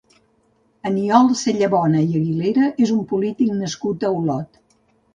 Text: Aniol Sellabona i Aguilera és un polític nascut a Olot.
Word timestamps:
Aniol 0.89 1.29
Sellabona 1.41 2.03
i 2.07 2.09
Aguilera 2.21 2.73
és 2.87 2.97
un 2.99 3.07
polític 3.15 3.55
nascut 3.63 4.11
a 4.11 4.15
Olot. 4.21 4.65